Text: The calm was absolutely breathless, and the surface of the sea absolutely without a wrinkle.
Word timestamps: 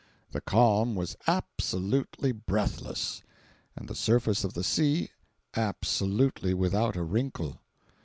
The 0.31 0.41
calm 0.41 0.95
was 0.95 1.15
absolutely 1.27 2.31
breathless, 2.31 3.21
and 3.75 3.87
the 3.87 3.93
surface 3.93 4.43
of 4.43 4.55
the 4.55 4.63
sea 4.63 5.11
absolutely 5.55 6.55
without 6.55 6.95
a 6.95 7.03
wrinkle. 7.03 7.61